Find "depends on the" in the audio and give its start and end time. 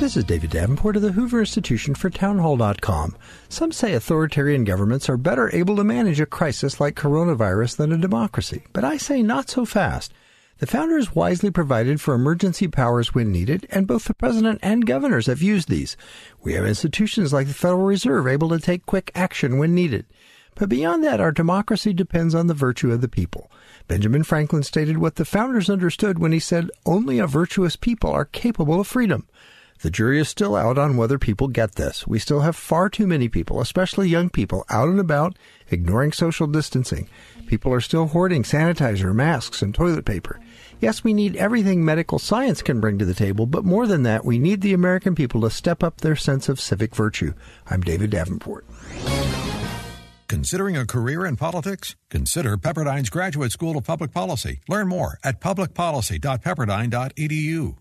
21.92-22.54